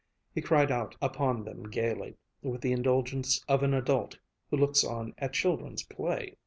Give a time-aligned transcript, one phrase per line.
[0.33, 4.17] He cried out upon them gaily, with the indulgence of an adult
[4.49, 6.37] who looks on at children's play.